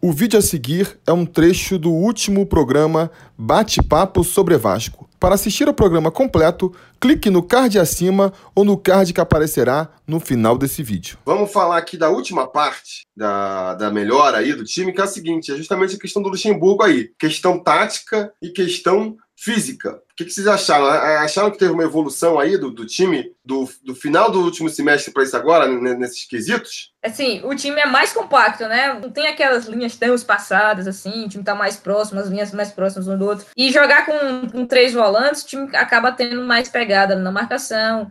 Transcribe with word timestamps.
O 0.00 0.12
vídeo 0.12 0.38
a 0.38 0.42
seguir 0.42 0.96
é 1.04 1.12
um 1.12 1.26
trecho 1.26 1.76
do 1.76 1.90
último 1.90 2.46
programa 2.46 3.10
Bate-Papo 3.36 4.22
sobre 4.22 4.56
Vasco. 4.56 5.10
Para 5.18 5.34
assistir 5.34 5.66
ao 5.66 5.74
programa 5.74 6.08
completo, 6.08 6.72
clique 7.00 7.28
no 7.28 7.42
card 7.42 7.80
acima 7.80 8.32
ou 8.54 8.64
no 8.64 8.78
card 8.78 9.12
que 9.12 9.20
aparecerá 9.20 9.88
no 10.06 10.20
final 10.20 10.56
desse 10.56 10.84
vídeo. 10.84 11.18
Vamos 11.26 11.52
falar 11.52 11.78
aqui 11.78 11.96
da 11.96 12.10
última 12.10 12.46
parte 12.46 13.08
da, 13.16 13.74
da 13.74 13.90
melhora 13.90 14.38
aí 14.38 14.52
do 14.52 14.62
time, 14.62 14.92
que 14.92 15.00
é 15.00 15.04
a 15.04 15.08
seguinte: 15.08 15.50
é 15.50 15.56
justamente 15.56 15.96
a 15.96 15.98
questão 15.98 16.22
do 16.22 16.28
Luxemburgo 16.28 16.84
aí. 16.84 17.10
Questão 17.18 17.60
tática 17.60 18.32
e 18.40 18.50
questão 18.50 19.16
física. 19.36 20.00
Que, 20.18 20.24
que, 20.24 20.32
vocês 20.32 20.48
acharam? 20.48 20.84
Acharam 20.88 21.48
que 21.48 21.58
teve 21.58 21.70
uma 21.70 21.84
evolução 21.84 22.40
aí 22.40 22.58
do, 22.58 22.72
do 22.72 22.84
time 22.84 23.32
do, 23.44 23.70
do 23.84 23.94
final 23.94 24.28
do 24.28 24.42
último 24.42 24.68
semestre 24.68 25.12
para 25.12 25.22
isso 25.22 25.36
agora, 25.36 25.68
nesses 25.68 26.26
quesitos? 26.26 26.92
Assim, 27.00 27.40
o 27.44 27.54
time 27.54 27.80
é 27.80 27.86
mais 27.86 28.12
compacto, 28.12 28.66
né? 28.66 28.98
Não 29.00 29.12
tem 29.12 29.28
aquelas 29.28 29.66
linhas 29.66 29.94
tão 29.94 30.12
espaçadas, 30.16 30.88
assim, 30.88 31.26
o 31.26 31.28
time 31.28 31.44
tá 31.44 31.54
mais 31.54 31.76
próximo, 31.76 32.18
as 32.18 32.26
linhas 32.26 32.50
mais 32.50 32.72
próximas 32.72 33.06
um 33.06 33.16
do 33.16 33.26
outro. 33.26 33.46
E 33.56 33.70
jogar 33.70 34.06
com, 34.06 34.50
com 34.50 34.66
três 34.66 34.92
volantes, 34.92 35.44
o 35.44 35.46
time 35.46 35.76
acaba 35.76 36.10
tendo 36.10 36.42
mais 36.42 36.68
pegada 36.68 37.14
na 37.14 37.30
marcação. 37.30 38.10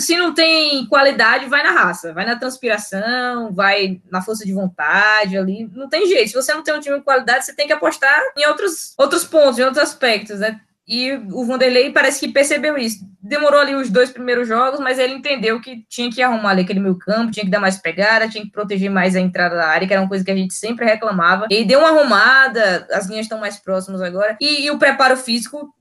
Se 0.00 0.18
não 0.18 0.34
tem 0.34 0.84
qualidade, 0.84 1.46
vai 1.46 1.62
na 1.62 1.70
raça, 1.70 2.12
vai 2.12 2.26
na 2.26 2.36
transpiração, 2.36 3.54
vai 3.54 4.02
na 4.10 4.20
força 4.20 4.44
de 4.44 4.52
vontade 4.52 5.38
ali. 5.38 5.66
Não 5.72 5.88
tem 5.88 6.06
jeito. 6.06 6.28
Se 6.28 6.34
você 6.34 6.52
não 6.52 6.62
tem 6.62 6.74
um 6.74 6.80
time 6.80 6.98
de 6.98 7.04
qualidade, 7.04 7.46
você 7.46 7.54
tem 7.54 7.66
que 7.66 7.72
apostar 7.72 8.20
em 8.36 8.46
outros, 8.46 8.92
outros 8.98 9.24
pontos, 9.24 9.58
em 9.58 9.62
outros 9.62 9.82
aspectos, 9.82 10.40
né? 10.40 10.60
E 10.88 11.12
o 11.12 11.44
Vanderlei 11.44 11.92
parece 11.92 12.18
que 12.18 12.32
percebeu 12.32 12.78
isso. 12.78 13.06
Demorou 13.20 13.60
ali 13.60 13.74
os 13.74 13.90
dois 13.90 14.10
primeiros 14.10 14.48
jogos, 14.48 14.80
mas 14.80 14.98
ele 14.98 15.12
entendeu 15.12 15.60
que 15.60 15.84
tinha 15.86 16.10
que 16.10 16.22
arrumar 16.22 16.50
ali 16.50 16.62
aquele 16.62 16.80
meio 16.80 16.96
campo, 16.96 17.30
tinha 17.30 17.44
que 17.44 17.50
dar 17.50 17.60
mais 17.60 17.76
pegada, 17.76 18.26
tinha 18.26 18.42
que 18.42 18.50
proteger 18.50 18.90
mais 18.90 19.14
a 19.14 19.20
entrada 19.20 19.54
da 19.54 19.66
área, 19.66 19.86
que 19.86 19.92
era 19.92 20.00
uma 20.00 20.08
coisa 20.08 20.24
que 20.24 20.30
a 20.30 20.36
gente 20.36 20.54
sempre 20.54 20.86
reclamava. 20.86 21.46
Ele 21.50 21.66
deu 21.66 21.80
uma 21.80 21.90
arrumada, 21.90 22.88
as 22.90 23.06
linhas 23.06 23.26
estão 23.26 23.38
mais 23.38 23.58
próximas 23.58 24.00
agora. 24.00 24.38
E, 24.40 24.64
e 24.64 24.70
o 24.70 24.78
preparo 24.78 25.14
físico 25.18 25.74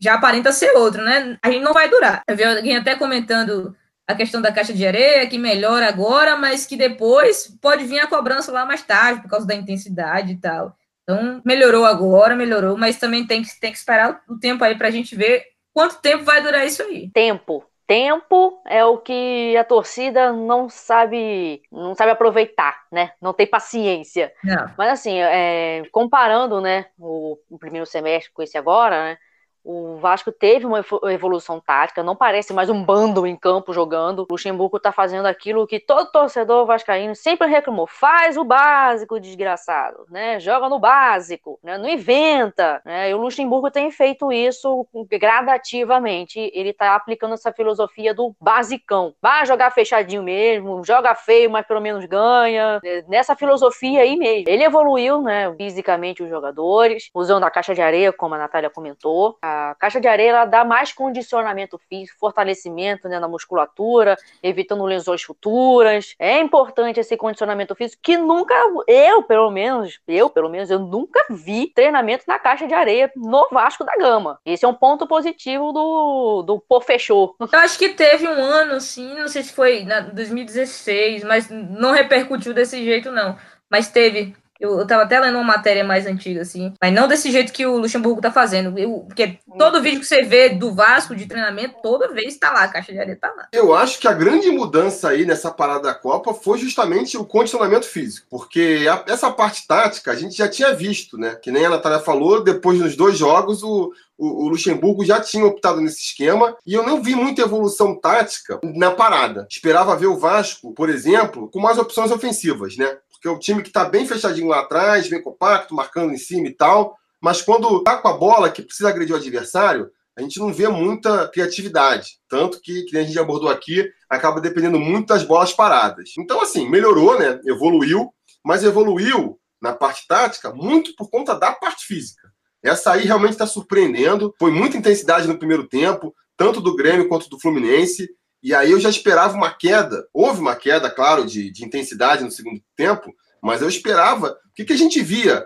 já 0.00 0.14
aparenta 0.14 0.50
ser 0.50 0.74
outro, 0.76 1.04
né? 1.04 1.36
A 1.42 1.50
gente 1.50 1.62
não 1.62 1.74
vai 1.74 1.90
durar. 1.90 2.22
Eu 2.26 2.34
vi 2.34 2.44
alguém 2.44 2.74
até 2.74 2.94
comentando 2.94 3.76
a 4.06 4.14
questão 4.14 4.40
da 4.40 4.50
caixa 4.50 4.72
de 4.72 4.86
areia, 4.86 5.26
que 5.26 5.36
melhora 5.36 5.86
agora, 5.86 6.34
mas 6.36 6.64
que 6.64 6.76
depois 6.76 7.54
pode 7.60 7.84
vir 7.84 7.98
a 7.98 8.06
cobrança 8.06 8.50
lá 8.50 8.64
mais 8.64 8.80
tarde, 8.80 9.20
por 9.20 9.28
causa 9.28 9.46
da 9.46 9.54
intensidade 9.54 10.32
e 10.32 10.36
tal. 10.36 10.74
Então, 11.08 11.40
melhorou 11.42 11.86
agora, 11.86 12.36
melhorou, 12.36 12.76
mas 12.76 12.98
também 12.98 13.26
tem 13.26 13.40
que, 13.40 13.48
tem 13.58 13.72
que 13.72 13.78
esperar 13.78 14.20
o 14.28 14.38
tempo 14.38 14.62
aí 14.62 14.76
para 14.76 14.88
a 14.88 14.90
gente 14.90 15.16
ver 15.16 15.42
quanto 15.72 16.02
tempo 16.02 16.22
vai 16.22 16.42
durar 16.42 16.66
isso 16.66 16.82
aí. 16.82 17.10
Tempo. 17.10 17.64
Tempo 17.86 18.60
é 18.66 18.84
o 18.84 18.98
que 18.98 19.56
a 19.56 19.64
torcida 19.64 20.30
não 20.30 20.68
sabe 20.68 21.62
não 21.72 21.94
sabe 21.94 22.10
aproveitar, 22.10 22.82
né? 22.92 23.12
Não 23.22 23.32
tem 23.32 23.46
paciência. 23.46 24.30
Não. 24.44 24.70
Mas 24.76 24.90
assim, 24.92 25.18
é, 25.18 25.82
comparando, 25.90 26.60
né, 26.60 26.84
o, 26.98 27.38
o 27.48 27.58
primeiro 27.58 27.86
semestre 27.86 28.30
com 28.30 28.42
esse 28.42 28.58
agora, 28.58 29.04
né? 29.04 29.18
O 29.64 29.96
Vasco 29.96 30.32
teve 30.32 30.64
uma 30.64 30.84
evolução 31.10 31.60
tática, 31.60 32.02
não 32.02 32.16
parece 32.16 32.52
mais 32.52 32.70
um 32.70 32.82
bando 32.82 33.26
em 33.26 33.36
campo 33.36 33.72
jogando. 33.72 34.20
O 34.20 34.26
Luxemburgo 34.30 34.80
tá 34.80 34.92
fazendo 34.92 35.26
aquilo 35.26 35.66
que 35.66 35.78
todo 35.78 36.10
torcedor 36.10 36.64
vascaíno 36.64 37.14
sempre 37.14 37.46
reclamou: 37.48 37.86
faz 37.86 38.36
o 38.36 38.44
básico, 38.44 39.20
desgraçado, 39.20 40.06
né? 40.08 40.40
Joga 40.40 40.68
no 40.68 40.78
básico, 40.78 41.58
né? 41.62 41.76
Não 41.76 41.88
inventa, 41.88 42.80
né? 42.84 43.10
E 43.10 43.14
o 43.14 43.18
Luxemburgo 43.18 43.70
tem 43.70 43.90
feito 43.90 44.32
isso 44.32 44.86
gradativamente. 45.10 46.50
Ele 46.54 46.72
tá 46.72 46.94
aplicando 46.94 47.34
essa 47.34 47.52
filosofia 47.52 48.14
do 48.14 48.34
basicão. 48.40 49.14
Vai 49.20 49.44
jogar 49.44 49.70
fechadinho 49.70 50.22
mesmo, 50.22 50.82
joga 50.84 51.14
feio, 51.14 51.50
mas 51.50 51.66
pelo 51.66 51.80
menos 51.80 52.04
ganha. 52.06 52.80
É, 52.84 53.04
nessa 53.08 53.36
filosofia 53.36 54.02
aí 54.02 54.16
mesmo. 54.16 54.48
Ele 54.48 54.64
evoluiu, 54.64 55.20
né, 55.20 55.54
fisicamente 55.56 56.22
os 56.22 56.28
jogadores, 56.28 57.10
usando 57.14 57.44
a 57.44 57.50
caixa 57.50 57.74
de 57.74 57.82
areia, 57.82 58.12
como 58.12 58.34
a 58.34 58.38
Natália 58.38 58.70
comentou. 58.70 59.36
A 59.42 59.57
a 59.70 59.74
caixa 59.74 60.00
de 60.00 60.08
areia 60.08 60.44
dá 60.44 60.64
mais 60.64 60.92
condicionamento 60.92 61.78
físico, 61.88 62.18
fortalecimento 62.18 63.08
né, 63.08 63.18
na 63.18 63.28
musculatura, 63.28 64.16
evitando 64.42 64.84
lesões 64.84 65.22
futuras. 65.22 66.14
É 66.18 66.38
importante 66.38 67.00
esse 67.00 67.16
condicionamento 67.16 67.74
físico 67.74 68.00
que 68.02 68.16
nunca, 68.16 68.54
eu 68.86 69.22
pelo 69.22 69.50
menos, 69.50 70.00
eu 70.06 70.30
pelo 70.30 70.48
menos, 70.48 70.70
eu 70.70 70.78
nunca 70.78 71.20
vi 71.30 71.66
treinamento 71.74 72.24
na 72.26 72.38
caixa 72.38 72.66
de 72.66 72.74
areia 72.74 73.10
no 73.16 73.48
Vasco 73.50 73.84
da 73.84 73.96
Gama. 73.96 74.38
Esse 74.44 74.64
é 74.64 74.68
um 74.68 74.74
ponto 74.74 75.06
positivo 75.06 75.72
do, 75.72 76.42
do 76.42 76.60
Pô 76.60 76.80
Fechou. 76.80 77.34
Eu 77.40 77.58
acho 77.58 77.78
que 77.78 77.90
teve 77.90 78.26
um 78.28 78.42
ano, 78.42 78.80
sim, 78.80 79.14
não 79.18 79.28
sei 79.28 79.42
se 79.42 79.52
foi 79.52 79.84
na 79.84 80.00
2016, 80.00 81.24
mas 81.24 81.48
não 81.50 81.92
repercutiu 81.92 82.54
desse 82.54 82.84
jeito, 82.84 83.10
não. 83.10 83.36
Mas 83.70 83.88
teve 83.88 84.34
eu, 84.60 84.80
eu 84.80 84.86
tava 84.86 85.04
até 85.04 85.20
lendo 85.20 85.36
uma 85.36 85.44
matéria 85.44 85.84
mais 85.84 86.06
antiga, 86.06 86.42
assim, 86.42 86.72
mas 86.80 86.92
não 86.92 87.06
desse 87.06 87.30
jeito 87.30 87.52
que 87.52 87.64
o 87.64 87.78
Luxemburgo 87.78 88.20
tá 88.20 88.32
fazendo. 88.32 88.76
Eu, 88.78 89.04
porque 89.06 89.38
todo 89.56 89.80
vídeo 89.80 90.00
que 90.00 90.06
você 90.06 90.22
vê 90.22 90.48
do 90.48 90.74
Vasco 90.74 91.14
de 91.14 91.26
treinamento, 91.26 91.76
toda 91.82 92.12
vez 92.12 92.36
tá 92.36 92.52
lá, 92.52 92.64
a 92.64 92.68
caixa 92.68 92.92
de 92.92 92.98
areia 92.98 93.18
tá 93.20 93.32
lá. 93.36 93.48
Eu 93.52 93.74
acho 93.74 93.98
que 93.98 94.08
a 94.08 94.12
grande 94.12 94.50
mudança 94.50 95.10
aí 95.10 95.24
nessa 95.24 95.50
parada 95.50 95.82
da 95.82 95.94
Copa 95.94 96.34
foi 96.34 96.58
justamente 96.58 97.16
o 97.16 97.24
condicionamento 97.24 97.86
físico, 97.86 98.26
porque 98.28 98.86
a, 98.90 99.04
essa 99.06 99.30
parte 99.30 99.66
tática 99.66 100.10
a 100.10 100.16
gente 100.16 100.36
já 100.36 100.48
tinha 100.48 100.74
visto, 100.74 101.16
né? 101.16 101.36
Que 101.36 101.52
nem 101.52 101.64
a 101.64 101.70
Natália 101.70 102.00
falou, 102.00 102.42
depois 102.42 102.80
dos 102.80 102.96
dois 102.96 103.16
jogos, 103.16 103.62
o, 103.62 103.92
o, 104.18 104.44
o, 104.44 104.48
Luxemburgo 104.48 105.04
já 105.04 105.20
tinha 105.20 105.46
optado 105.46 105.80
nesse 105.80 106.02
esquema 106.02 106.56
e 106.66 106.74
eu 106.74 106.84
não 106.84 107.00
vi 107.00 107.14
muita 107.14 107.42
evolução 107.42 107.94
tática 107.94 108.58
na 108.62 108.90
parada. 108.90 109.46
Esperava 109.48 109.96
ver 109.96 110.08
o 110.08 110.18
Vasco, 110.18 110.72
por 110.72 110.90
exemplo, 110.90 111.48
com 111.48 111.60
mais 111.60 111.78
opções 111.78 112.10
ofensivas, 112.10 112.76
né? 112.76 112.96
Porque 113.18 113.28
é 113.28 113.30
um 113.30 113.38
time 113.38 113.62
que 113.62 113.68
está 113.68 113.84
bem 113.84 114.06
fechadinho 114.06 114.46
lá 114.46 114.60
atrás, 114.60 115.08
bem 115.08 115.20
compacto, 115.20 115.74
marcando 115.74 116.12
em 116.12 116.16
cima 116.16 116.46
e 116.46 116.54
tal. 116.54 116.96
Mas 117.20 117.42
quando 117.42 117.82
tá 117.82 117.96
com 117.96 118.06
a 118.06 118.16
bola, 118.16 118.50
que 118.50 118.62
precisa 118.62 118.88
agredir 118.88 119.12
o 119.12 119.18
adversário, 119.18 119.90
a 120.16 120.22
gente 120.22 120.38
não 120.38 120.52
vê 120.52 120.68
muita 120.68 121.28
criatividade. 121.28 122.18
Tanto 122.28 122.60
que, 122.60 122.84
que 122.84 122.96
a 122.96 123.02
gente 123.02 123.18
abordou 123.18 123.48
aqui, 123.48 123.90
acaba 124.08 124.40
dependendo 124.40 124.78
muito 124.78 125.08
das 125.08 125.24
bolas 125.24 125.52
paradas. 125.52 126.10
Então, 126.16 126.40
assim, 126.40 126.68
melhorou, 126.68 127.18
né? 127.18 127.40
Evoluiu, 127.44 128.12
mas 128.44 128.62
evoluiu 128.62 129.38
na 129.60 129.72
parte 129.72 130.06
tática 130.06 130.52
muito 130.54 130.94
por 130.94 131.10
conta 131.10 131.34
da 131.34 131.52
parte 131.52 131.86
física. 131.86 132.28
Essa 132.62 132.92
aí 132.92 133.04
realmente 133.04 133.32
está 133.32 133.46
surpreendendo. 133.46 134.32
Foi 134.38 134.52
muita 134.52 134.76
intensidade 134.76 135.26
no 135.26 135.38
primeiro 135.38 135.66
tempo, 135.66 136.14
tanto 136.36 136.60
do 136.60 136.76
Grêmio 136.76 137.08
quanto 137.08 137.28
do 137.28 137.40
Fluminense. 137.40 138.08
E 138.48 138.54
aí 138.54 138.70
eu 138.70 138.80
já 138.80 138.88
esperava 138.88 139.36
uma 139.36 139.50
queda. 139.50 140.08
Houve 140.10 140.40
uma 140.40 140.56
queda, 140.56 140.88
claro, 140.88 141.26
de, 141.26 141.50
de 141.50 141.66
intensidade 141.66 142.24
no 142.24 142.30
segundo 142.30 142.62
tempo, 142.74 143.14
mas 143.42 143.60
eu 143.60 143.68
esperava. 143.68 144.28
O 144.30 144.54
que, 144.54 144.64
que 144.64 144.72
a 144.72 144.76
gente 144.76 145.02
via 145.02 145.44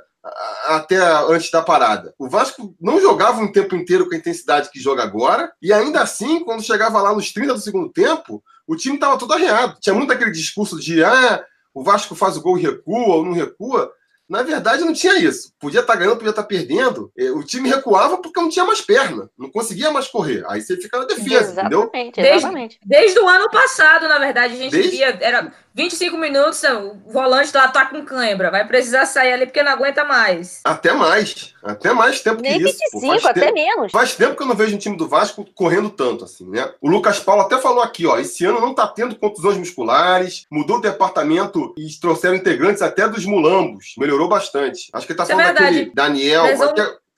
até 0.66 0.98
antes 1.28 1.50
da 1.50 1.62
parada? 1.62 2.14
O 2.16 2.28
Vasco 2.28 2.76
não 2.80 3.00
jogava 3.00 3.40
um 3.40 3.50
tempo 3.50 3.74
inteiro 3.74 4.08
com 4.08 4.14
a 4.14 4.18
intensidade 4.18 4.70
que 4.70 4.78
joga 4.78 5.02
agora, 5.02 5.52
e 5.60 5.72
ainda 5.72 6.00
assim, 6.00 6.44
quando 6.44 6.62
chegava 6.62 7.02
lá 7.02 7.12
nos 7.12 7.32
30 7.32 7.54
do 7.54 7.60
segundo 7.60 7.90
tempo, 7.90 8.40
o 8.68 8.76
time 8.76 8.94
estava 8.94 9.18
todo 9.18 9.32
arreado. 9.32 9.80
Tinha 9.80 9.96
muito 9.96 10.12
aquele 10.12 10.30
discurso 10.30 10.78
de 10.78 11.02
ah, 11.02 11.44
o 11.74 11.82
Vasco 11.82 12.14
faz 12.14 12.36
o 12.36 12.40
gol 12.40 12.56
e 12.56 12.62
recua 12.62 13.16
ou 13.16 13.24
não 13.24 13.32
recua. 13.32 13.92
Na 14.32 14.42
verdade, 14.42 14.82
não 14.82 14.94
tinha 14.94 15.18
isso. 15.18 15.52
Podia 15.60 15.80
estar 15.80 15.92
tá 15.92 15.98
ganhando, 15.98 16.16
podia 16.16 16.30
estar 16.30 16.40
tá 16.40 16.48
perdendo. 16.48 17.12
É, 17.18 17.30
o 17.30 17.42
time 17.42 17.68
recuava 17.68 18.16
porque 18.16 18.40
não 18.40 18.48
tinha 18.48 18.64
mais 18.64 18.80
perna, 18.80 19.28
não 19.38 19.50
conseguia 19.50 19.90
mais 19.90 20.08
correr. 20.08 20.42
Aí 20.48 20.62
você 20.62 20.74
fica 20.78 20.98
na 20.98 21.04
defesa, 21.04 21.52
exatamente, 21.52 22.08
entendeu? 22.08 22.34
Exatamente. 22.34 22.80
Desde, 22.82 23.04
desde 23.12 23.20
o 23.20 23.28
ano 23.28 23.50
passado, 23.50 24.08
na 24.08 24.18
verdade, 24.18 24.54
a 24.54 24.56
gente 24.56 24.70
desde... 24.70 24.90
via. 24.90 25.18
Era 25.20 25.52
25 25.74 26.18
minutos, 26.18 26.62
o 26.62 27.10
volante 27.10 27.50
lá 27.54 27.68
tá 27.68 27.86
com 27.86 28.04
cãibra. 28.04 28.50
Vai 28.50 28.66
precisar 28.66 29.06
sair 29.06 29.32
ali 29.32 29.46
porque 29.46 29.62
não 29.62 29.72
aguenta 29.72 30.04
mais. 30.04 30.60
Até 30.64 30.92
mais. 30.92 31.54
Até 31.62 31.92
mais 31.92 32.20
tempo 32.20 32.42
Nem 32.42 32.58
que 32.58 32.68
isso. 32.68 32.78
25, 33.00 33.28
até 33.28 33.40
tempo, 33.40 33.54
menos. 33.54 33.92
Faz 33.92 34.14
tempo 34.14 34.36
que 34.36 34.42
eu 34.42 34.46
não 34.46 34.54
vejo 34.54 34.74
um 34.74 34.78
time 34.78 34.96
do 34.96 35.08
Vasco 35.08 35.46
correndo 35.54 35.88
tanto, 35.88 36.24
assim, 36.24 36.48
né? 36.48 36.70
O 36.80 36.88
Lucas 36.88 37.20
Paulo 37.20 37.42
até 37.42 37.58
falou 37.58 37.82
aqui, 37.82 38.06
ó. 38.06 38.18
Esse 38.18 38.44
ano 38.44 38.60
não 38.60 38.74
tá 38.74 38.86
tendo 38.86 39.16
contusões 39.16 39.56
musculares, 39.56 40.46
mudou 40.50 40.76
o 40.76 40.80
departamento 40.80 41.72
e 41.76 41.88
trouxeram 42.00 42.34
integrantes 42.34 42.82
até 42.82 43.08
dos 43.08 43.24
mulambos. 43.24 43.94
Melhorou 43.96 44.28
bastante. 44.28 44.90
Acho 44.92 45.06
que 45.06 45.12
ele 45.12 45.16
tá 45.16 45.24
isso 45.24 45.32
é 45.32 45.36
falando 45.36 45.56
é 45.56 45.60
daquele 45.60 45.92
Daniel. 45.94 46.46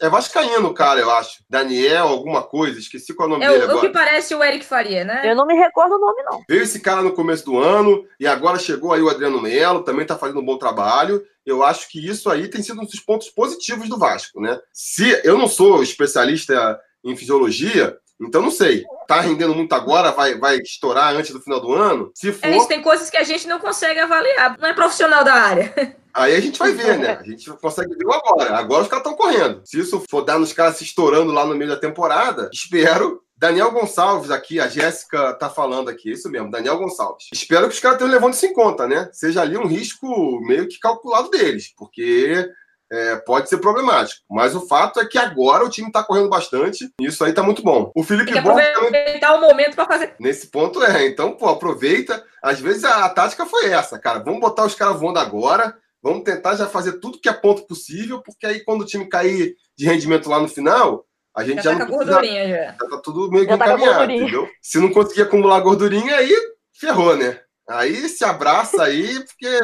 É 0.05 0.09
vascaíno, 0.11 0.75
cara, 0.75 1.01
eu 1.01 1.11
acho. 1.11 1.43
Daniel, 1.49 2.09
alguma 2.09 2.43
coisa, 2.43 2.79
esqueci 2.79 3.15
qual 3.15 3.27
é 3.27 3.31
o 3.31 3.33
nome 3.33 3.45
é, 3.47 3.49
dele 3.49 3.61
o, 3.63 3.65
agora. 3.65 3.79
O 3.79 3.81
que 3.81 3.89
parece 3.89 4.35
o 4.35 4.45
Eric 4.45 4.63
Faria, 4.63 5.03
né? 5.03 5.23
Eu 5.25 5.35
não 5.35 5.47
me 5.47 5.55
recordo 5.55 5.95
o 5.95 5.99
nome, 5.99 6.23
não. 6.25 6.43
Veio 6.47 6.63
esse 6.63 6.79
cara 6.79 7.01
no 7.01 7.13
começo 7.13 7.47
do 7.47 7.59
ano 7.59 8.05
e 8.21 8.27
agora 8.27 8.59
chegou 8.59 8.93
aí 8.93 9.01
o 9.01 9.09
Adriano 9.09 9.41
Melo, 9.41 9.83
também 9.83 10.05
tá 10.05 10.19
fazendo 10.19 10.41
um 10.41 10.45
bom 10.45 10.59
trabalho. 10.59 11.25
Eu 11.47 11.65
acho 11.65 11.89
que 11.89 12.07
isso 12.07 12.29
aí 12.29 12.49
tem 12.49 12.63
sido 12.63 12.83
um 12.83 12.85
dos 12.85 13.01
pontos 13.01 13.31
positivos 13.31 13.89
do 13.89 13.99
Vasco, 13.99 14.43
né? 14.43 14.61
Se 14.75 15.19
eu 15.25 15.39
não 15.39 15.49
sou 15.49 15.83
especialista 15.83 16.79
em 17.03 17.17
fisiologia, 17.17 17.97
então 18.21 18.43
não 18.43 18.51
sei. 18.51 18.85
Tá 19.09 19.23
rendendo 19.23 19.55
muito 19.55 19.75
agora, 19.75 20.13
vai, 20.13 20.35
vai 20.37 20.59
estourar 20.59 21.15
antes 21.15 21.31
do 21.31 21.41
final 21.41 21.61
do 21.61 21.73
ano? 21.73 22.11
Se 22.15 22.31
for. 22.31 22.47
É 22.47 22.55
isso, 22.59 22.69
tem 22.69 22.83
coisas 22.83 23.09
que 23.09 23.17
a 23.17 23.25
gente 23.25 23.49
não 23.49 23.59
consegue 23.59 24.01
avaliar. 24.01 24.59
Não 24.59 24.69
é 24.69 24.75
profissional 24.75 25.25
da 25.25 25.33
área. 25.33 25.97
Aí 26.15 26.37
a 26.37 26.41
gente 26.41 26.59
vai 26.59 26.73
ver, 26.73 26.99
né? 26.99 27.19
A 27.21 27.25
gente 27.25 27.51
consegue 27.55 27.95
ver 27.95 28.07
agora. 28.13 28.57
Agora 28.57 28.83
os 28.83 28.89
caras 28.89 29.05
estão 29.05 29.17
correndo. 29.17 29.63
Se 29.65 29.81
isso 29.81 30.03
for 30.09 30.23
dar 30.23 30.39
nos 30.39 30.53
caras 30.53 30.77
se 30.77 30.85
estourando 30.85 31.33
lá 31.33 31.45
no 31.45 31.57
meio 31.57 31.71
da 31.71 31.77
temporada, 31.77 32.49
espero 32.53 33.21
Daniel 33.37 33.73
Gonçalves 33.73 34.31
aqui, 34.31 34.61
a 34.61 34.69
Jéssica 34.69 35.35
tá 35.35 35.51
falando 35.51 35.91
aqui, 35.91 36.13
isso 36.13 36.31
mesmo, 36.31 36.51
Daniel 36.51 36.79
Gonçalves. 36.79 37.27
Espero 37.33 37.69
que 37.69 37.75
os 37.75 37.81
caras 37.81 37.99
tenham 37.99 38.13
levando 38.13 38.35
isso 38.35 38.47
em 38.47 38.53
conta, 38.53 38.87
né? 38.87 39.11
Seja 39.13 39.43
ali 39.43 39.59
um 39.59 39.67
risco 39.67 40.41
meio 40.47 40.69
que 40.69 40.79
calculado 40.79 41.29
deles, 41.31 41.75
porque 41.77 42.49
é, 42.93 43.17
pode 43.17 43.49
ser 43.49 43.59
problemático. 43.59 44.23
Mas 44.31 44.55
o 44.55 44.67
fato 44.67 45.01
é 45.01 45.05
que 45.05 45.19
agora 45.19 45.65
o 45.65 45.69
time 45.69 45.89
está 45.89 46.03
correndo 46.05 46.29
bastante 46.29 46.89
e 47.01 47.07
isso 47.07 47.25
aí 47.25 47.33
tá 47.33 47.43
muito 47.43 47.63
bom. 47.63 47.91
O 47.95 48.05
Felipe 48.05 48.27
Tem 48.27 48.35
que 48.35 48.39
aproveitar 48.39 48.81
também... 48.81 49.21
o 49.37 49.41
momento 49.41 49.75
para 49.75 49.87
fazer. 49.87 50.15
Nesse 50.21 50.47
ponto 50.47 50.83
é. 50.83 51.07
Então, 51.07 51.33
pô, 51.33 51.49
aproveita. 51.49 52.25
Às 52.43 52.61
vezes 52.61 52.85
a, 52.85 53.05
a 53.05 53.09
tática 53.09 53.45
foi 53.47 53.67
essa, 53.71 53.99
cara. 53.99 54.21
Vamos 54.21 54.41
botar 54.41 54.65
os 54.65 54.75
caras 54.75 54.99
voando 54.99 55.19
agora. 55.19 55.77
Vamos 56.05 56.23
tentar 56.23 56.55
já 56.55 56.67
fazer 56.67 57.01
tudo 57.01 57.19
que 57.19 57.31
é 57.31 57.33
ponto 57.33 57.67
possível, 57.67 58.21
porque 58.21 58.45
aí 58.45 58.61
quando 58.61 58.83
o 58.83 58.85
time 58.85 59.09
cair 59.09 59.57
de 59.75 59.87
rendimento 59.87 60.29
lá 60.29 60.39
no 60.39 60.47
final, 60.47 61.07
a 61.35 61.43
gente 61.43 61.63
já, 61.63 61.73
já 61.73 61.79
tá 61.79 61.79
não 61.79 61.87
precisa, 61.87 62.13
gordurinha 62.13 62.47
já. 62.47 62.65
já 62.79 62.89
tá 62.91 62.99
tudo 63.03 63.31
meio 63.31 63.47
que 63.47 63.57
tá 63.57 63.65
encaminhado, 63.65 64.13
entendeu? 64.13 64.47
Se 64.61 64.79
não 64.79 64.93
conseguir 64.93 65.23
acumular 65.23 65.61
gordurinha, 65.61 66.15
aí 66.17 66.31
ferrou, 66.75 67.17
né? 67.17 67.41
Aí 67.69 68.09
se 68.09 68.25
abraça 68.25 68.83
aí, 68.83 69.25
porque. 69.25 69.59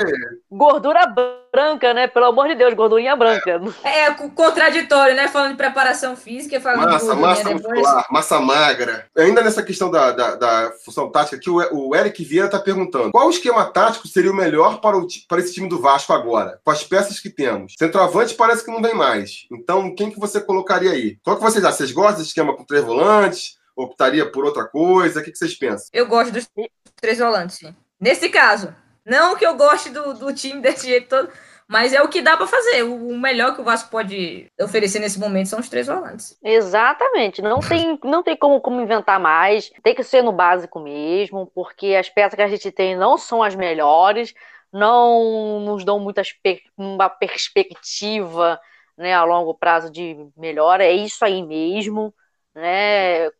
Gordura 0.50 1.06
branca, 1.52 1.92
né? 1.92 2.06
Pelo 2.06 2.26
amor 2.26 2.48
de 2.48 2.54
Deus, 2.54 2.72
gordurinha 2.72 3.14
branca. 3.14 3.60
É, 3.84 4.04
é 4.04 4.14
contraditório, 4.14 5.14
né? 5.14 5.28
Falando 5.28 5.50
de 5.50 5.56
preparação 5.58 6.16
física, 6.16 6.58
falando 6.60 6.90
massa, 6.90 7.14
de 7.14 7.20
massa 7.20 7.50
muscular, 7.50 8.06
massa 8.10 8.40
magra. 8.40 9.06
Ainda 9.16 9.42
nessa 9.42 9.62
questão 9.62 9.90
da, 9.90 10.12
da, 10.12 10.34
da 10.34 10.72
função 10.82 11.10
tática, 11.10 11.38
que 11.38 11.50
o, 11.50 11.58
o 11.72 11.94
Eric 11.94 12.24
Vieira 12.24 12.46
está 12.46 12.58
perguntando: 12.58 13.12
qual 13.12 13.28
esquema 13.28 13.66
tático 13.66 14.08
seria 14.08 14.32
o 14.32 14.36
melhor 14.36 14.80
para, 14.80 14.96
o, 14.96 15.06
para 15.28 15.40
esse 15.40 15.52
time 15.52 15.68
do 15.68 15.80
Vasco 15.80 16.14
agora? 16.14 16.58
Com 16.64 16.70
as 16.70 16.82
peças 16.82 17.20
que 17.20 17.28
temos. 17.28 17.74
Centroavante 17.78 18.34
parece 18.34 18.64
que 18.64 18.70
não 18.70 18.80
vem 18.80 18.94
mais. 18.94 19.46
Então, 19.52 19.94
quem 19.94 20.10
que 20.10 20.18
você 20.18 20.40
colocaria 20.40 20.92
aí? 20.92 21.18
Qual 21.22 21.36
que 21.36 21.42
vocês 21.42 21.62
acham? 21.64 21.76
Vocês 21.76 21.92
gostam 21.92 22.16
desse 22.16 22.28
esquema 22.28 22.56
com 22.56 22.64
três 22.64 22.82
volantes? 22.82 23.58
Optaria 23.76 24.30
por 24.30 24.44
outra 24.44 24.64
coisa? 24.64 25.20
O 25.20 25.22
que, 25.22 25.30
que 25.30 25.38
vocês 25.38 25.54
pensam? 25.54 25.88
Eu 25.92 26.06
gosto 26.06 26.32
dos 26.32 26.48
três 26.96 27.18
volantes, 27.18 27.56
sim. 27.56 27.74
Nesse 28.00 28.28
caso, 28.28 28.74
não 29.04 29.36
que 29.36 29.46
eu 29.46 29.56
goste 29.56 29.90
do, 29.90 30.14
do 30.14 30.32
time 30.32 30.60
desse 30.62 30.86
jeito 30.86 31.08
todo, 31.08 31.30
mas 31.70 31.92
é 31.92 32.02
o 32.02 32.08
que 32.08 32.20
dá 32.20 32.36
para 32.36 32.48
fazer. 32.48 32.82
O, 32.82 33.16
melhor 33.16 33.54
que 33.54 33.60
o 33.60 33.64
Vasco 33.64 33.90
pode 33.90 34.50
oferecer 34.60 34.98
nesse 34.98 35.20
momento 35.20 35.48
são 35.48 35.60
os 35.60 35.68
três 35.68 35.86
volantes. 35.86 36.36
Exatamente. 36.42 37.40
Não 37.40 37.60
tem, 37.60 37.96
não 38.02 38.24
tem 38.24 38.36
como, 38.36 38.60
como 38.60 38.80
inventar 38.80 39.20
mais. 39.20 39.70
Tem 39.80 39.94
que 39.94 40.02
ser 40.02 40.20
no 40.20 40.32
básico 40.32 40.80
mesmo, 40.80 41.46
porque 41.54 41.94
as 41.94 42.08
peças 42.08 42.34
que 42.34 42.42
a 42.42 42.48
gente 42.48 42.72
tem 42.72 42.96
não 42.96 43.16
são 43.16 43.40
as 43.40 43.54
melhores, 43.54 44.34
não 44.72 45.60
nos 45.60 45.84
dão 45.84 46.00
muitas 46.00 46.32
per, 46.32 46.60
uma 46.76 47.08
perspectiva 47.08 48.60
né, 48.98 49.14
a 49.14 49.22
longo 49.22 49.54
prazo 49.54 49.92
de 49.92 50.16
melhora. 50.36 50.84
É 50.84 50.92
isso 50.92 51.24
aí 51.24 51.40
mesmo. 51.40 52.12
Né? 52.52 53.30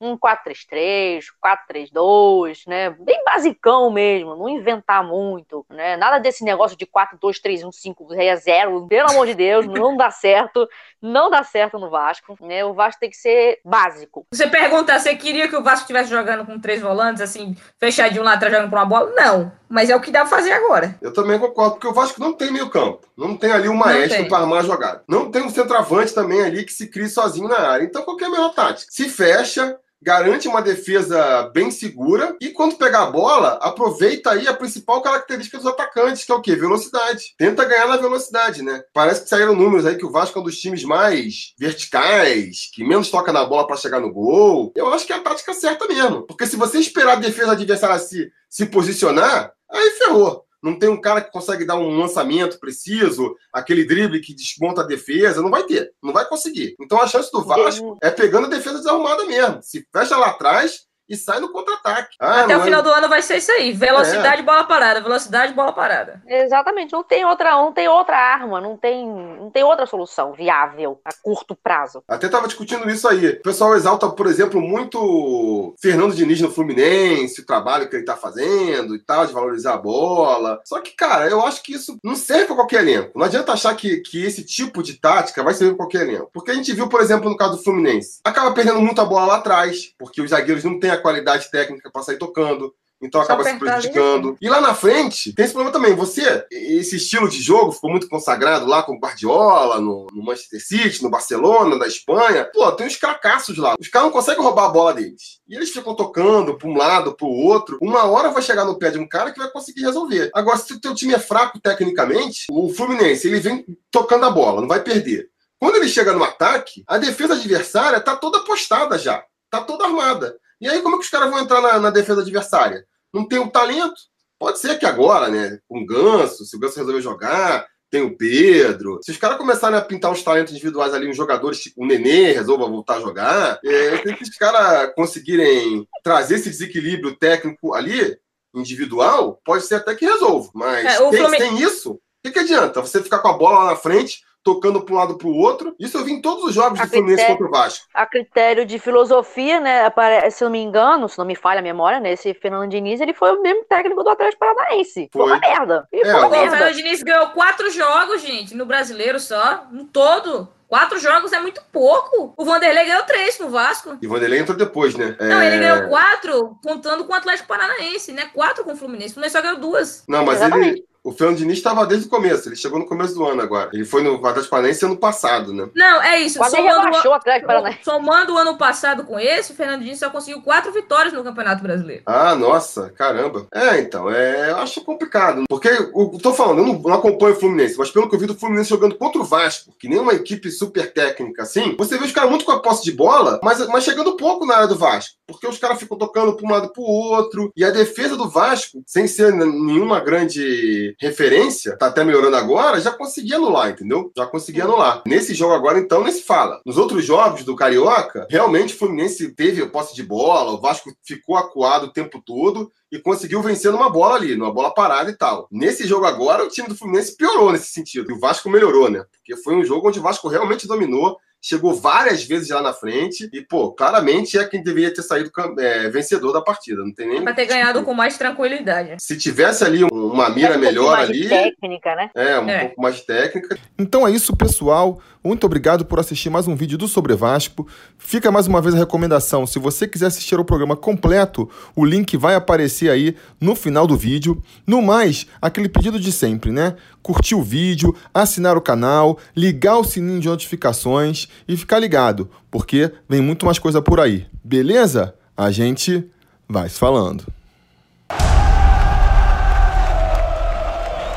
Um 0.00 0.18
4-3-3, 0.18 1.24
4-3-2, 1.42 2.66
né? 2.66 2.90
Bem 2.90 3.22
basicão 3.24 3.90
mesmo, 3.90 4.36
não 4.36 4.48
inventar 4.48 5.04
muito, 5.04 5.64
né? 5.70 5.96
Nada 5.96 6.18
desse 6.18 6.44
negócio 6.44 6.76
de 6.76 6.86
4-2-3-1-5-0, 6.86 8.88
pelo 8.88 9.10
amor 9.10 9.26
de 9.26 9.34
Deus, 9.34 9.66
não 9.66 9.96
dá 9.96 10.10
certo, 10.10 10.68
não 11.00 11.30
dá 11.30 11.42
certo 11.42 11.78
no 11.78 11.90
Vasco, 11.90 12.36
né? 12.40 12.64
O 12.64 12.74
Vasco 12.74 13.00
tem 13.00 13.10
que 13.10 13.16
ser 13.16 13.60
básico. 13.64 14.26
Você 14.32 14.46
pergunta, 14.46 14.98
você 14.98 15.16
queria 15.16 15.48
que 15.48 15.56
o 15.56 15.62
Vasco 15.62 15.82
estivesse 15.82 16.10
jogando 16.10 16.44
com 16.44 16.60
três 16.60 16.82
volantes, 16.82 17.22
assim, 17.22 17.56
fechadinho 17.78 18.24
lá 18.24 18.34
atrás 18.34 18.52
jogando 18.52 18.70
por 18.70 18.78
uma 18.78 18.86
bola? 18.86 19.10
Não, 19.12 19.52
mas 19.74 19.90
é 19.90 19.96
o 19.96 20.00
que 20.00 20.12
dá 20.12 20.20
pra 20.20 20.28
fazer 20.28 20.52
agora. 20.52 20.96
Eu 21.02 21.12
também 21.12 21.36
concordo, 21.36 21.72
porque 21.72 21.88
o 21.88 21.92
Vasco 21.92 22.20
não 22.20 22.32
tem 22.32 22.52
meio 22.52 22.70
campo, 22.70 23.00
não 23.18 23.36
tem 23.36 23.50
ali 23.50 23.68
um 23.68 23.74
maestro 23.74 24.28
para 24.28 24.38
armar 24.38 24.60
a 24.60 24.62
jogada. 24.62 25.02
Não 25.08 25.32
tem 25.32 25.42
um 25.42 25.50
centroavante 25.50 26.14
também 26.14 26.40
ali 26.42 26.62
que 26.62 26.72
se 26.72 26.86
crie 26.86 27.08
sozinho 27.08 27.48
na 27.48 27.58
área. 27.58 27.84
Então, 27.84 28.02
qual 28.02 28.16
é 28.20 28.24
a 28.24 28.30
melhor 28.30 28.54
tática? 28.54 28.88
Se 28.88 29.08
fecha, 29.08 29.76
garante 30.00 30.46
uma 30.46 30.62
defesa 30.62 31.50
bem 31.52 31.72
segura 31.72 32.36
e 32.40 32.50
quando 32.50 32.76
pegar 32.76 33.02
a 33.02 33.10
bola, 33.10 33.58
aproveita 33.62 34.30
aí 34.30 34.46
a 34.46 34.54
principal 34.54 35.02
característica 35.02 35.56
dos 35.56 35.66
atacantes, 35.66 36.24
que 36.24 36.30
é 36.30 36.34
o 36.34 36.40
quê? 36.40 36.54
Velocidade. 36.54 37.34
Tenta 37.36 37.64
ganhar 37.64 37.88
na 37.88 37.96
velocidade, 37.96 38.62
né? 38.62 38.82
Parece 38.92 39.22
que 39.22 39.28
saíram 39.28 39.56
números 39.56 39.86
aí 39.86 39.96
que 39.96 40.06
o 40.06 40.12
Vasco 40.12 40.38
é 40.38 40.42
um 40.42 40.44
dos 40.44 40.60
times 40.60 40.84
mais 40.84 41.52
verticais, 41.58 42.70
que 42.72 42.84
menos 42.84 43.10
toca 43.10 43.32
na 43.32 43.44
bola 43.44 43.66
para 43.66 43.76
chegar 43.76 43.98
no 43.98 44.12
gol. 44.12 44.72
Eu 44.76 44.92
acho 44.92 45.04
que 45.04 45.12
é 45.12 45.16
a 45.16 45.20
tática 45.20 45.52
certa 45.52 45.88
mesmo. 45.88 46.22
Porque 46.22 46.46
se 46.46 46.54
você 46.54 46.78
esperar 46.78 47.14
a 47.14 47.20
defesa 47.20 47.52
adversária 47.52 47.98
se, 47.98 48.30
se 48.48 48.66
posicionar, 48.66 49.52
aí 49.74 49.90
ferrou 49.90 50.44
não 50.64 50.78
tem 50.78 50.88
um 50.88 50.98
cara 50.98 51.20
que 51.20 51.30
consegue 51.30 51.66
dar 51.66 51.76
um 51.76 51.98
lançamento 51.98 52.58
preciso, 52.58 53.36
aquele 53.52 53.84
drible 53.84 54.22
que 54.22 54.34
desmonta 54.34 54.80
a 54.80 54.86
defesa, 54.86 55.42
não 55.42 55.50
vai 55.50 55.64
ter, 55.64 55.92
não 56.02 56.10
vai 56.10 56.26
conseguir. 56.26 56.74
Então 56.80 56.98
a 56.98 57.06
chance 57.06 57.30
do 57.30 57.44
Vasco 57.44 57.98
é 58.02 58.10
pegando 58.10 58.46
a 58.46 58.48
defesa 58.50 58.78
desarrumada 58.78 59.26
mesmo. 59.26 59.62
Se 59.62 59.86
fecha 59.92 60.16
lá 60.16 60.28
atrás, 60.28 60.86
e 61.08 61.16
sai 61.16 61.40
no 61.40 61.50
contra-ataque. 61.50 62.16
Ah, 62.18 62.42
Até 62.42 62.56
o 62.56 62.62
final 62.62 62.80
é... 62.80 62.82
do 62.82 62.90
ano 62.90 63.08
vai 63.08 63.22
ser 63.22 63.36
isso 63.36 63.52
aí. 63.52 63.72
Velocidade, 63.72 64.40
é. 64.40 64.44
bola 64.44 64.64
parada. 64.64 65.00
Velocidade, 65.00 65.52
bola 65.52 65.72
parada. 65.72 66.22
Exatamente. 66.26 66.92
Não 66.92 67.02
tem 67.02 67.24
outra, 67.24 67.52
não 67.52 67.72
tem 67.72 67.88
outra 67.88 68.16
arma, 68.16 68.60
não 68.60 68.76
tem, 68.76 69.06
não 69.06 69.50
tem 69.50 69.62
outra 69.62 69.86
solução 69.86 70.32
viável 70.32 71.00
a 71.04 71.10
curto 71.22 71.54
prazo. 71.54 72.02
Até 72.08 72.28
tava 72.28 72.46
discutindo 72.46 72.88
isso 72.90 73.06
aí. 73.08 73.30
O 73.30 73.42
pessoal 73.42 73.74
exalta, 73.74 74.08
por 74.10 74.26
exemplo, 74.26 74.60
muito 74.60 75.74
Fernando 75.80 76.14
Diniz 76.14 76.40
no 76.40 76.50
Fluminense, 76.50 77.40
o 77.40 77.46
trabalho 77.46 77.88
que 77.88 77.96
ele 77.96 78.04
tá 78.04 78.16
fazendo 78.16 78.94
e 78.94 78.98
tal, 78.98 79.26
de 79.26 79.32
valorizar 79.32 79.74
a 79.74 79.78
bola. 79.78 80.60
Só 80.64 80.80
que, 80.80 80.92
cara, 80.92 81.28
eu 81.28 81.44
acho 81.44 81.62
que 81.62 81.74
isso 81.74 81.98
não 82.02 82.14
serve 82.14 82.46
para 82.46 82.56
qualquer 82.56 82.82
elenco. 82.82 83.18
Não 83.18 83.26
adianta 83.26 83.52
achar 83.52 83.74
que, 83.76 83.98
que 83.98 84.24
esse 84.24 84.44
tipo 84.44 84.82
de 84.82 84.94
tática 84.94 85.42
vai 85.42 85.54
servir 85.54 85.76
para 85.76 85.84
qualquer 85.84 86.02
elenco. 86.02 86.30
Porque 86.32 86.50
a 86.50 86.54
gente 86.54 86.72
viu, 86.72 86.88
por 86.88 87.00
exemplo, 87.00 87.28
no 87.28 87.36
caso 87.36 87.56
do 87.56 87.62
Fluminense, 87.62 88.20
acaba 88.24 88.52
perdendo 88.52 88.80
muita 88.80 89.04
bola 89.04 89.26
lá 89.26 89.36
atrás, 89.36 89.92
porque 89.98 90.22
os 90.22 90.30
zagueiros 90.30 90.64
não 90.64 90.78
têm 90.78 90.93
a 90.94 91.00
qualidade 91.00 91.50
técnica 91.50 91.90
para 91.90 92.02
sair 92.02 92.18
tocando. 92.18 92.74
Então 93.04 93.20
acaba 93.20 93.44
se 93.44 93.58
prejudicando. 93.58 94.36
E 94.40 94.48
lá 94.48 94.60
na 94.60 94.74
frente, 94.74 95.32
tem 95.32 95.44
esse 95.44 95.52
problema 95.52 95.72
também. 95.72 95.94
Você, 95.94 96.46
esse 96.50 96.96
estilo 96.96 97.28
de 97.28 97.40
jogo 97.40 97.72
ficou 97.72 97.90
muito 97.90 98.08
consagrado 98.08 98.66
lá 98.66 98.82
com 98.82 98.94
o 98.94 98.98
Guardiola, 98.98 99.80
no, 99.80 100.06
no 100.12 100.24
Manchester 100.24 100.64
City, 100.64 101.02
no 101.02 101.10
Barcelona, 101.10 101.78
da 101.78 101.86
Espanha. 101.86 102.48
Pô, 102.52 102.70
tem 102.72 102.86
uns 102.86 102.96
cracassos 102.96 103.58
lá. 103.58 103.74
Os 103.78 103.88
caras 103.88 104.06
não 104.06 104.12
conseguem 104.12 104.42
roubar 104.42 104.66
a 104.66 104.70
bola 104.70 104.94
deles. 104.94 105.40
E 105.46 105.54
eles 105.54 105.70
ficam 105.70 105.94
tocando 105.94 106.56
para 106.56 106.68
um 106.68 106.76
lado, 106.76 107.14
para 107.14 107.26
o 107.26 107.30
outro. 107.30 107.78
Uma 107.82 108.04
hora 108.04 108.30
vai 108.30 108.42
chegar 108.42 108.64
no 108.64 108.78
pé 108.78 108.90
de 108.90 108.98
um 108.98 109.06
cara 109.06 109.32
que 109.32 109.38
vai 109.38 109.50
conseguir 109.50 109.82
resolver. 109.82 110.30
Agora, 110.32 110.56
se 110.56 110.72
o 110.72 110.80
teu 110.80 110.94
time 110.94 111.14
é 111.14 111.18
fraco 111.18 111.60
tecnicamente, 111.60 112.46
o 112.50 112.70
Fluminense, 112.70 113.26
ele 113.26 113.40
vem 113.40 113.66
tocando 113.90 114.24
a 114.24 114.30
bola, 114.30 114.60
não 114.60 114.68
vai 114.68 114.80
perder. 114.80 115.28
Quando 115.58 115.76
ele 115.76 115.88
chega 115.88 116.12
no 116.12 116.24
ataque, 116.24 116.82
a 116.86 116.98
defesa 116.98 117.34
adversária 117.34 118.00
tá 118.00 118.16
toda 118.16 118.44
postada 118.44 118.98
já. 118.98 119.24
Tá 119.50 119.60
toda 119.60 119.84
armada. 119.84 120.36
E 120.64 120.68
aí, 120.68 120.80
como 120.80 120.96
é 120.96 120.98
que 120.98 121.04
os 121.04 121.10
caras 121.10 121.30
vão 121.30 121.40
entrar 121.40 121.60
na, 121.60 121.78
na 121.78 121.90
defesa 121.90 122.22
adversária? 122.22 122.86
Não 123.12 123.28
tem 123.28 123.38
o 123.38 123.42
um 123.42 123.50
talento? 123.50 124.00
Pode 124.38 124.58
ser 124.58 124.78
que 124.78 124.86
agora, 124.86 125.28
né? 125.28 125.58
Com 125.68 125.82
o 125.82 125.86
Ganso, 125.86 126.46
se 126.46 126.56
o 126.56 126.58
Ganso 126.58 126.78
resolver 126.78 127.02
jogar, 127.02 127.66
tem 127.90 128.00
o 128.00 128.16
Pedro. 128.16 128.98
Se 129.02 129.10
os 129.10 129.18
caras 129.18 129.36
começarem 129.36 129.78
a 129.78 129.82
pintar 129.82 130.10
os 130.10 130.22
talentos 130.22 130.54
individuais 130.54 130.94
ali, 130.94 131.06
uns 131.06 131.18
jogadores, 131.18 131.60
tipo 131.60 131.84
o 131.84 131.86
Nenê 131.86 132.32
resolva 132.32 132.66
voltar 132.66 132.96
a 132.96 133.00
jogar, 133.00 133.60
é, 133.62 133.98
se 134.16 134.22
os 134.22 134.38
caras 134.38 134.90
conseguirem 134.94 135.86
trazer 136.02 136.36
esse 136.36 136.48
desequilíbrio 136.48 137.14
técnico 137.14 137.74
ali, 137.74 138.16
individual, 138.54 139.38
pode 139.44 139.64
ser 139.64 139.74
até 139.74 139.94
que 139.94 140.06
resolva. 140.06 140.50
Mas 140.54 140.86
é, 140.86 141.10
tem, 141.10 141.20
Flumin... 141.20 141.36
tem 141.36 141.60
isso, 141.60 141.92
o 141.92 142.00
que, 142.24 142.30
que 142.30 142.38
adianta? 142.38 142.80
Você 142.80 143.02
ficar 143.02 143.18
com 143.18 143.28
a 143.28 143.36
bola 143.36 143.64
lá 143.64 143.70
na 143.72 143.76
frente, 143.76 144.22
tocando 144.44 144.82
para 144.82 144.94
um 144.94 144.98
lado 144.98 145.16
para 145.16 145.26
o 145.26 145.34
outro. 145.34 145.74
Isso 145.80 145.96
eu 145.96 146.04
vi 146.04 146.12
em 146.12 146.20
todos 146.20 146.44
os 146.44 146.54
jogos 146.54 146.78
a 146.78 146.84
do 146.84 146.90
Fluminense 146.90 147.24
critério, 147.24 147.38
contra 147.38 147.58
o 147.58 147.62
Vasco. 147.62 147.88
A 147.94 148.06
critério 148.06 148.66
de 148.66 148.78
filosofia, 148.78 149.58
né? 149.58 149.90
Se 150.30 150.44
não 150.44 150.50
me 150.50 150.60
engano, 150.60 151.08
se 151.08 151.16
não 151.16 151.24
me 151.24 151.34
falha 151.34 151.60
a 151.60 151.62
memória, 151.62 151.98
né? 151.98 152.12
Esse 152.12 152.34
Fernando 152.34 152.68
Diniz, 152.68 153.00
ele 153.00 153.14
foi 153.14 153.34
o 153.34 153.40
mesmo 153.40 153.64
técnico 153.64 154.04
do 154.04 154.10
Atlético 154.10 154.40
Paranaense. 154.40 155.08
Foi, 155.10 155.22
foi 155.22 155.32
uma 155.32 155.40
merda. 155.40 155.88
E 155.90 156.00
é, 156.00 156.04
foi 156.04 156.12
uma 156.12 156.28
merda. 156.28 156.46
O 156.46 156.50
Fernando 156.50 156.76
Diniz 156.76 157.02
ganhou 157.02 157.28
quatro 157.30 157.70
jogos, 157.70 158.20
gente, 158.20 158.54
no 158.54 158.66
brasileiro 158.66 159.18
só, 159.18 159.66
no 159.72 159.84
todo. 159.86 160.46
Quatro 160.68 160.98
jogos 160.98 161.32
é 161.32 161.40
muito 161.40 161.62
pouco. 161.70 162.34
O 162.36 162.44
Vanderlei 162.44 162.86
ganhou 162.86 163.04
três 163.04 163.38
no 163.38 163.48
Vasco. 163.48 163.96
E 164.00 164.06
o 164.06 164.10
Vanderlei 164.10 164.40
entrou 164.40 164.56
depois, 164.56 164.94
né? 164.94 165.16
Não, 165.20 165.40
é... 165.40 165.46
ele 165.46 165.58
ganhou 165.58 165.88
quatro 165.88 166.58
contando 166.62 167.04
com 167.04 167.12
o 167.12 167.16
Atlético 167.16 167.48
Paranaense, 167.48 168.12
né? 168.12 168.28
Quatro 168.34 168.64
com 168.64 168.72
o 168.72 168.76
Fluminense. 168.76 169.10
O 169.10 169.14
Fluminense 169.14 169.36
só 169.36 169.42
ganhou 169.42 169.58
duas. 169.58 170.04
Não, 170.08 170.24
mas 170.24 170.36
Exatamente. 170.36 170.80
ele 170.80 170.93
o 171.04 171.12
Fernando 171.12 171.36
Diniz 171.36 171.58
estava 171.58 171.86
desde 171.86 172.06
o 172.06 172.10
começo, 172.10 172.48
ele 172.48 172.56
chegou 172.56 172.78
no 172.78 172.86
começo 172.86 173.14
do 173.14 173.26
ano 173.26 173.42
agora. 173.42 173.68
Ele 173.74 173.84
foi 173.84 174.02
no 174.02 174.14
Atlético 174.14 174.48
Paranaense 174.48 174.86
ano 174.86 174.96
passado, 174.96 175.52
né? 175.52 175.68
Não, 175.74 176.02
é 176.02 176.20
isso. 176.20 176.38
Quase 176.38 176.56
somando, 176.56 177.08
o 177.08 177.12
Atlético 177.12 177.46
Paranaense. 177.46 177.78
Somando 177.84 178.32
o 178.32 178.38
ano 178.38 178.56
passado 178.56 179.04
com 179.04 179.20
esse, 179.20 179.52
o 179.52 179.54
Fernando 179.54 179.82
Diniz 179.82 179.98
só 179.98 180.08
conseguiu 180.08 180.40
quatro 180.40 180.72
vitórias 180.72 181.12
no 181.12 181.22
Campeonato 181.22 181.62
Brasileiro. 181.62 182.02
Ah, 182.06 182.34
nossa, 182.34 182.88
caramba. 182.90 183.46
É, 183.52 183.80
então, 183.80 184.10
é, 184.10 184.50
eu 184.50 184.56
acho 184.56 184.80
complicado. 184.82 185.44
Porque, 185.46 185.68
eu 185.68 186.18
tô 186.22 186.32
falando, 186.32 186.60
eu 186.60 186.66
não, 186.66 186.78
não 186.78 186.94
acompanho 186.94 187.34
o 187.34 187.38
Fluminense, 187.38 187.76
mas 187.76 187.90
pelo 187.90 188.08
que 188.08 188.14
eu 188.14 188.18
vi 188.18 188.26
do 188.26 188.34
Fluminense 188.34 188.70
jogando 188.70 188.96
contra 188.96 189.20
o 189.20 189.24
Vasco, 189.24 189.74
que 189.78 189.88
nem 189.88 189.98
uma 189.98 190.14
equipe 190.14 190.50
super 190.50 190.90
técnica 190.90 191.42
assim, 191.42 191.76
você 191.76 191.98
vê 191.98 192.04
os 192.06 192.12
caras 192.12 192.30
muito 192.30 192.46
com 192.46 192.52
a 192.52 192.62
posse 192.62 192.82
de 192.82 192.92
bola, 192.92 193.40
mas, 193.42 193.66
mas 193.68 193.84
chegando 193.84 194.16
pouco 194.16 194.46
na 194.46 194.54
área 194.54 194.68
do 194.68 194.78
Vasco. 194.78 195.16
porque 195.26 195.46
os 195.46 195.58
caras 195.58 195.78
ficam 195.78 195.98
tocando 195.98 196.34
para 196.34 196.46
um 196.46 196.50
lado 196.50 196.72
para 196.72 196.82
o 196.82 196.86
outro. 196.86 197.52
E 197.54 197.62
a 197.62 197.70
defesa 197.70 198.16
do 198.16 198.30
Vasco, 198.30 198.82
sem 198.86 199.06
ser 199.06 199.32
nenhuma 199.32 200.00
grande 200.00 200.93
referência, 201.00 201.76
tá 201.76 201.86
até 201.86 202.04
melhorando 202.04 202.36
agora, 202.36 202.80
já 202.80 202.90
conseguia 202.90 203.36
anular, 203.36 203.70
entendeu? 203.70 204.12
Já 204.16 204.26
conseguia 204.26 204.64
anular. 204.64 205.02
Nesse 205.06 205.34
jogo 205.34 205.54
agora, 205.54 205.78
então, 205.78 206.02
nem 206.02 206.12
se 206.12 206.22
fala. 206.22 206.60
Nos 206.64 206.76
outros 206.76 207.04
jogos 207.04 207.44
do 207.44 207.56
Carioca, 207.56 208.26
realmente 208.30 208.74
o 208.74 208.78
Fluminense 208.78 209.34
teve 209.34 209.62
a 209.62 209.68
posse 209.68 209.94
de 209.94 210.02
bola, 210.02 210.52
o 210.52 210.60
Vasco 210.60 210.92
ficou 211.02 211.36
acuado 211.36 211.84
o 211.84 211.92
tempo 211.92 212.22
todo 212.24 212.72
e 212.90 212.98
conseguiu 212.98 213.42
vencer 213.42 213.72
numa 213.72 213.90
bola 213.90 214.16
ali, 214.16 214.36
numa 214.36 214.52
bola 214.52 214.72
parada 214.72 215.10
e 215.10 215.16
tal. 215.16 215.48
Nesse 215.50 215.86
jogo 215.86 216.06
agora, 216.06 216.44
o 216.44 216.48
time 216.48 216.68
do 216.68 216.76
Fluminense 216.76 217.16
piorou 217.16 217.50
nesse 217.50 217.70
sentido. 217.72 218.10
E 218.10 218.14
o 218.14 218.20
Vasco 218.20 218.48
melhorou, 218.48 218.88
né? 218.88 219.04
Porque 219.10 219.36
foi 219.42 219.56
um 219.56 219.64
jogo 219.64 219.88
onde 219.88 219.98
o 219.98 220.02
Vasco 220.02 220.28
realmente 220.28 220.66
dominou, 220.66 221.18
chegou 221.44 221.74
várias 221.74 222.24
vezes 222.24 222.48
lá 222.48 222.62
na 222.62 222.72
frente 222.72 223.28
e, 223.30 223.42
pô, 223.42 223.70
claramente 223.70 224.38
é 224.38 224.44
quem 224.46 224.62
deveria 224.62 224.94
ter 224.94 225.02
saído 225.02 225.30
é, 225.58 225.90
vencedor 225.90 226.32
da 226.32 226.40
partida. 226.40 226.82
Não 226.82 226.92
tem 226.92 227.06
nem. 227.06 227.22
Pra 227.22 227.34
ter 227.34 227.44
ganhado 227.44 227.82
com 227.82 227.92
mais 227.92 228.16
tranquilidade. 228.16 228.94
Se 228.98 229.18
tivesse 229.18 229.62
ali 229.62 229.84
uma 229.84 230.30
mira 230.30 230.54
é 230.54 230.56
um 230.56 230.60
melhor 230.60 230.98
ali. 230.98 231.28
técnica, 231.28 231.94
né? 231.94 232.10
É, 232.14 232.40
um 232.40 232.48
é. 232.48 232.60
pouco 232.60 232.80
mais 232.80 233.02
técnica. 233.02 233.58
Então 233.78 234.08
é 234.08 234.10
isso, 234.10 234.34
pessoal. 234.34 235.02
Muito 235.22 235.44
obrigado 235.44 235.84
por 235.84 235.98
assistir 235.98 236.28
mais 236.28 236.46
um 236.46 236.54
vídeo 236.54 236.76
do 236.76 236.88
Sobre 236.88 237.14
Vasco. 237.14 237.66
Fica 237.98 238.30
mais 238.30 238.46
uma 238.46 238.60
vez 238.60 238.74
a 238.74 238.78
recomendação: 238.78 239.46
se 239.46 239.58
você 239.58 239.86
quiser 239.86 240.06
assistir 240.06 240.36
ao 240.36 240.44
programa 240.44 240.76
completo, 240.76 241.50
o 241.76 241.84
link 241.84 242.16
vai 242.16 242.34
aparecer 242.34 242.90
aí 242.90 243.16
no 243.38 243.54
final 243.54 243.86
do 243.86 243.96
vídeo. 243.96 244.42
No 244.66 244.80
mais, 244.80 245.26
aquele 245.42 245.68
pedido 245.68 246.00
de 246.00 246.10
sempre, 246.10 246.50
né? 246.50 246.76
Curtir 247.02 247.34
o 247.34 247.42
vídeo, 247.42 247.94
assinar 248.14 248.56
o 248.56 248.62
canal, 248.62 249.18
ligar 249.36 249.76
o 249.76 249.84
sininho 249.84 250.20
de 250.20 250.28
notificações 250.28 251.28
e 251.46 251.56
ficar 251.56 251.78
ligado, 251.78 252.30
porque 252.50 252.92
vem 253.08 253.20
muito 253.20 253.44
mais 253.46 253.58
coisa 253.58 253.80
por 253.82 254.00
aí. 254.00 254.26
Beleza? 254.42 255.14
A 255.36 255.50
gente 255.50 256.10
vai 256.48 256.68
se 256.68 256.78
falando. 256.78 257.24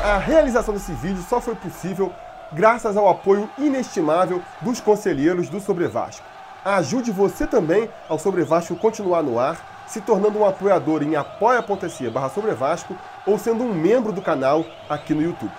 A 0.02 0.18
realização 0.18 0.72
desse 0.72 0.92
vídeo 0.92 1.22
só 1.28 1.40
foi 1.40 1.54
possível 1.54 2.12
graças 2.52 2.96
ao 2.96 3.08
apoio 3.08 3.48
inestimável 3.58 4.42
dos 4.62 4.80
conselheiros 4.80 5.48
do 5.48 5.60
Sobre 5.60 5.86
Vasco. 5.86 6.24
Ajude 6.64 7.10
você 7.10 7.46
também 7.46 7.88
ao 8.08 8.18
Sobre 8.18 8.42
Vasco 8.42 8.74
continuar 8.76 9.22
no 9.22 9.38
ar, 9.38 9.84
se 9.86 10.00
tornando 10.00 10.38
um 10.38 10.46
apoiador 10.46 11.02
em 11.02 11.14
apoia.se 11.14 12.08
barra 12.10 12.28
Sobre 12.30 12.52
Vasco 12.52 12.96
ou 13.26 13.38
sendo 13.38 13.64
um 13.64 13.74
membro 13.74 14.12
do 14.12 14.22
canal 14.22 14.64
aqui 14.88 15.14
no 15.14 15.22
YouTube. 15.22 15.52